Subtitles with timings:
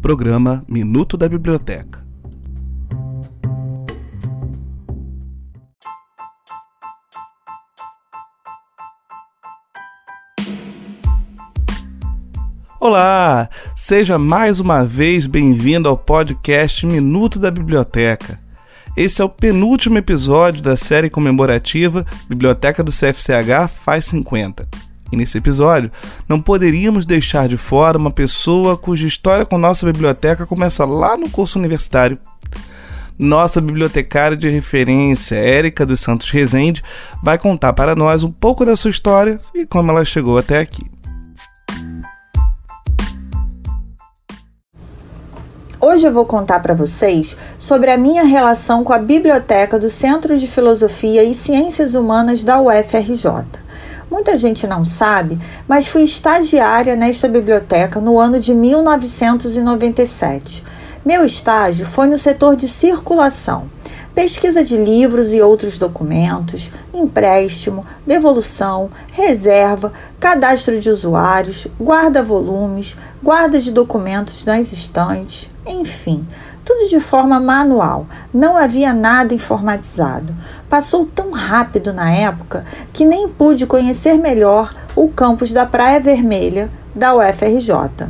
[0.00, 2.02] Programa Minuto da Biblioteca.
[12.80, 13.50] Olá!
[13.76, 18.40] Seja mais uma vez bem-vindo ao podcast Minuto da Biblioteca.
[18.96, 24.89] Esse é o penúltimo episódio da série comemorativa Biblioteca do CFCH faz 50.
[25.12, 25.90] E nesse episódio,
[26.28, 31.28] não poderíamos deixar de fora uma pessoa cuja história com nossa biblioteca começa lá no
[31.28, 32.18] curso universitário.
[33.18, 36.82] Nossa bibliotecária de referência, Érica dos Santos Rezende,
[37.22, 40.86] vai contar para nós um pouco da sua história e como ela chegou até aqui.
[45.82, 50.36] Hoje eu vou contar para vocês sobre a minha relação com a biblioteca do Centro
[50.36, 53.46] de Filosofia e Ciências Humanas da UFRJ.
[54.10, 55.38] Muita gente não sabe,
[55.68, 60.64] mas fui estagiária nesta biblioteca no ano de 1997.
[61.04, 63.68] Meu estágio foi no setor de circulação
[64.14, 73.70] pesquisa de livros e outros documentos, empréstimo, devolução, reserva, cadastro de usuários, guarda-volumes, guarda de
[73.70, 76.26] documentos nas estantes, enfim,
[76.70, 78.06] tudo de forma manual.
[78.32, 80.32] Não havia nada informatizado.
[80.68, 86.70] Passou tão rápido na época que nem pude conhecer melhor o campus da Praia Vermelha
[86.94, 88.06] da UFRJ.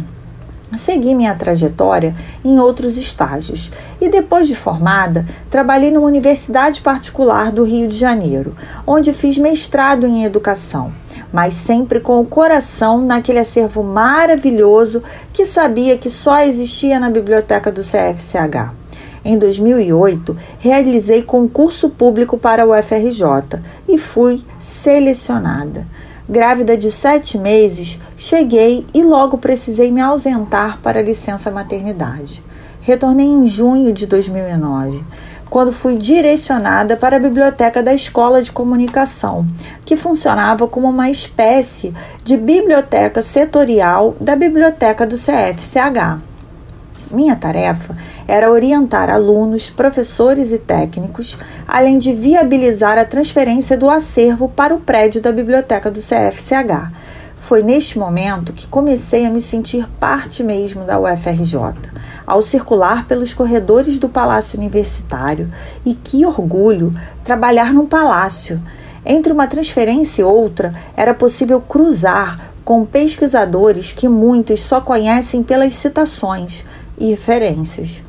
[0.77, 7.65] Segui minha trajetória em outros estágios e, depois de formada, trabalhei numa universidade particular do
[7.65, 8.55] Rio de Janeiro,
[8.87, 10.93] onde fiz mestrado em educação,
[11.33, 17.73] mas sempre com o coração naquele acervo maravilhoso que sabia que só existia na biblioteca
[17.73, 18.81] do CFCH.
[19.25, 25.87] Em 2008, realizei concurso público para o UFRJ e fui selecionada.
[26.31, 32.41] Grávida de sete meses, cheguei e logo precisei me ausentar para licença maternidade.
[32.81, 35.05] Retornei em junho de 2009,
[35.51, 39.45] quando fui direcionada para a biblioteca da Escola de Comunicação,
[39.85, 46.30] que funcionava como uma espécie de biblioteca setorial da biblioteca do CFCH.
[47.11, 47.97] Minha tarefa
[48.29, 54.79] era orientar alunos, professores e técnicos, além de viabilizar a transferência do acervo para o
[54.79, 56.93] prédio da biblioteca do CFCH.
[57.37, 61.57] Foi neste momento que comecei a me sentir parte mesmo da UFRJ,
[62.25, 65.51] ao circular pelos corredores do Palácio Universitário.
[65.85, 66.95] E que orgulho
[67.25, 68.63] trabalhar num palácio!
[69.05, 75.75] Entre uma transferência e outra, era possível cruzar com pesquisadores que muitos só conhecem pelas
[75.75, 76.65] citações
[77.01, 78.03] e referências.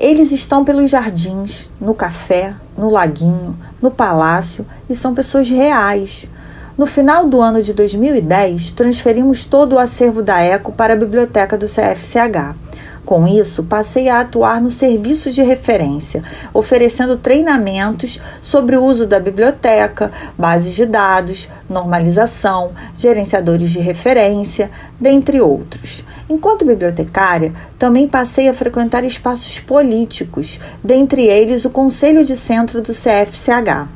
[0.00, 6.28] Eles estão pelos jardins, no café, no laguinho, no palácio e são pessoas reais.
[6.76, 11.56] No final do ano de 2010, transferimos todo o acervo da ECO para a biblioteca
[11.56, 12.65] do CFCH.
[13.06, 19.20] Com isso, passei a atuar no serviço de referência, oferecendo treinamentos sobre o uso da
[19.20, 26.02] biblioteca, bases de dados, normalização, gerenciadores de referência, dentre outros.
[26.28, 32.92] Enquanto bibliotecária, também passei a frequentar espaços políticos, dentre eles o Conselho de Centro do
[32.92, 33.95] CFCH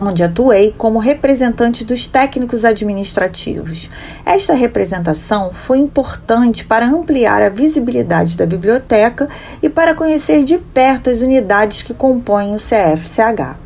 [0.00, 3.90] onde atuei como representante dos técnicos administrativos.
[4.24, 9.28] Esta representação foi importante para ampliar a visibilidade da biblioteca
[9.62, 13.56] e para conhecer de perto as unidades que compõem o CFCH.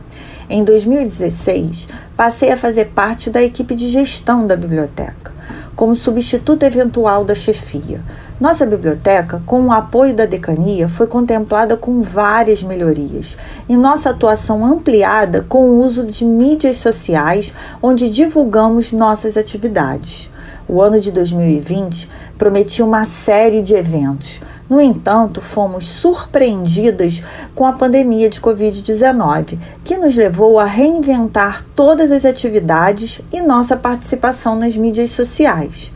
[0.51, 5.33] Em 2016, passei a fazer parte da equipe de gestão da biblioteca,
[5.79, 8.03] como substituto eventual da chefia.
[8.41, 14.65] Nossa biblioteca, com o apoio da decania, foi contemplada com várias melhorias e nossa atuação
[14.67, 20.29] ampliada com o uso de mídias sociais, onde divulgamos nossas atividades.
[20.69, 24.43] O ano de 2020 prometia uma série de eventos.
[24.69, 27.23] No entanto, fomos surpreendidas
[27.55, 33.79] com a pandemia de Covid-19, que nos levou a reinventar todas as atividades e nossa
[33.79, 35.91] participação nas mídias sociais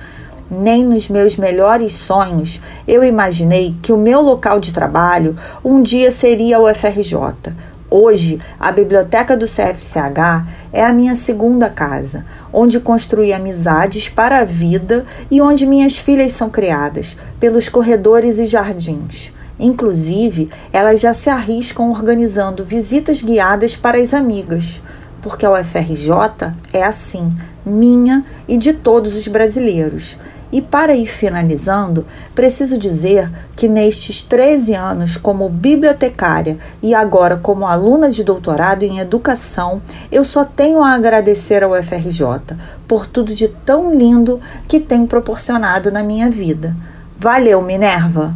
[0.52, 6.10] nem nos meus melhores sonhos eu imaginei que o meu local de trabalho um dia
[6.10, 7.54] seria o FRJ.
[7.94, 14.44] Hoje, a biblioteca do CFCH é a minha segunda casa, onde construí amizades para a
[14.46, 19.30] vida e onde minhas filhas são criadas, pelos corredores e jardins.
[19.60, 24.80] Inclusive, elas já se arriscam organizando visitas guiadas para as amigas,
[25.22, 27.30] porque a UFRJ é assim,
[27.64, 30.18] minha e de todos os brasileiros.
[30.52, 32.04] E para ir finalizando,
[32.34, 38.98] preciso dizer que nestes 13 anos como bibliotecária e agora como aluna de doutorado em
[38.98, 39.80] educação,
[40.10, 42.54] eu só tenho a agradecer ao FRJ
[42.86, 44.38] por tudo de tão lindo
[44.68, 46.76] que tem proporcionado na minha vida.
[47.16, 48.34] Valeu, Minerva!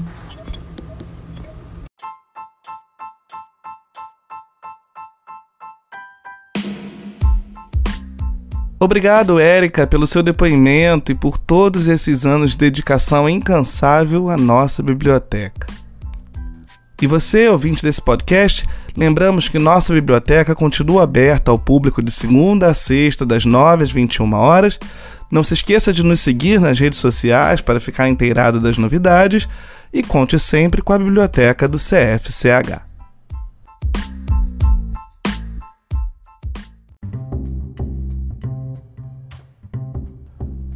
[8.79, 14.83] Obrigado, Érica, pelo seu depoimento e por todos esses anos de dedicação incansável à nossa
[14.83, 15.67] biblioteca.
[17.01, 22.69] E você, ouvinte desse podcast, lembramos que nossa biblioteca continua aberta ao público de segunda
[22.69, 24.79] a sexta, das 9 às 21 horas.
[25.31, 29.49] Não se esqueça de nos seguir nas redes sociais para ficar inteirado das novidades
[29.93, 32.86] e conte sempre com a biblioteca do CFCH.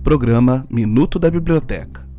[0.03, 2.10] Programa Minuto da Biblioteca.